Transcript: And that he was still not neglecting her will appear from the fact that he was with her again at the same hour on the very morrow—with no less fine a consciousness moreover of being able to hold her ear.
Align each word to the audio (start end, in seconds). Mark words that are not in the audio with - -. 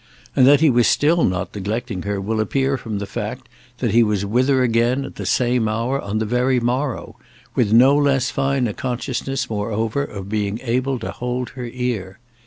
And 0.35 0.47
that 0.47 0.61
he 0.61 0.69
was 0.71 0.87
still 0.87 1.23
not 1.23 1.53
neglecting 1.53 2.01
her 2.01 2.19
will 2.19 2.39
appear 2.39 2.75
from 2.75 2.97
the 2.97 3.05
fact 3.05 3.47
that 3.77 3.91
he 3.91 4.01
was 4.01 4.25
with 4.25 4.49
her 4.49 4.63
again 4.63 5.05
at 5.05 5.13
the 5.13 5.27
same 5.27 5.67
hour 5.69 6.01
on 6.01 6.17
the 6.17 6.25
very 6.25 6.59
morrow—with 6.59 7.71
no 7.71 7.95
less 7.95 8.31
fine 8.31 8.65
a 8.67 8.73
consciousness 8.73 9.47
moreover 9.47 10.03
of 10.03 10.27
being 10.27 10.59
able 10.63 10.97
to 10.97 11.11
hold 11.11 11.51
her 11.51 11.69
ear. 11.71 12.17